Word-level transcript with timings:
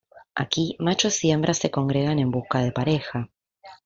Aquí, 0.33 0.75
machos 0.79 1.23
y 1.23 1.29
hembras 1.29 1.59
se 1.59 1.69
congregan 1.69 2.17
en 2.17 2.31
busca 2.31 2.63
de 2.63 2.71
pareja. 2.71 3.29